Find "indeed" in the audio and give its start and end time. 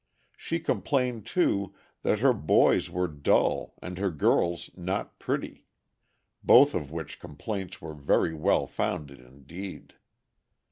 9.19-9.93